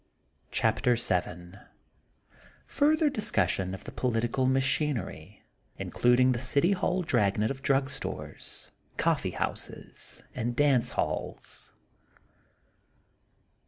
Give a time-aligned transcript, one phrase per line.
[0.49, 1.63] CHAPTER Vn
[2.67, 5.41] ITTRTHBR DISCUSSION OP THE POLITICAL MAOHIITEKI,
[5.77, 11.73] INCLUDING THE CITY HALL DRAG NET OP DRUG STORES, COPPEB HOUSES AND DANCE HALLS.